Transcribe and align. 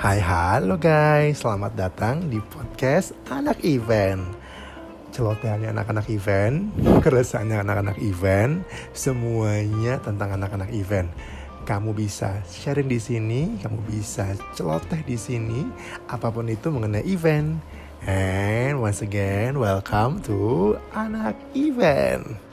Hai 0.00 0.16
halo 0.16 0.80
guys, 0.80 1.44
selamat 1.44 1.76
datang 1.76 2.32
di 2.32 2.40
podcast 2.40 3.12
Anak 3.28 3.60
Event 3.60 4.32
Celotehannya 5.12 5.76
anak-anak 5.76 6.08
event, 6.08 6.72
keresahannya 7.04 7.60
anak-anak 7.60 8.00
event 8.00 8.64
Semuanya 8.96 10.00
tentang 10.00 10.40
anak-anak 10.40 10.72
event 10.72 11.12
kamu 11.68 11.92
bisa 11.92 12.40
sharing 12.48 12.88
di 12.88 12.96
sini, 12.96 13.60
kamu 13.60 13.84
bisa 13.84 14.32
celoteh 14.56 15.04
di 15.04 15.20
sini, 15.20 15.68
apa 16.08 16.32
pun 16.32 16.48
itu 16.48 16.72
mengenai 16.72 17.04
event. 17.04 17.60
And 18.08 18.80
once 18.80 19.04
again, 19.04 19.60
welcome 19.60 20.24
to 20.24 20.80
Anak 20.96 21.36
Event. 21.52 22.49